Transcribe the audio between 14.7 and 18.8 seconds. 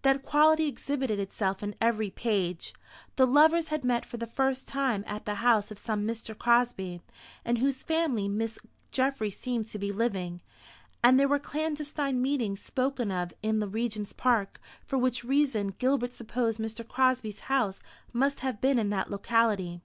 for which reason Gilbert supposed Mr. Crosby's house must have been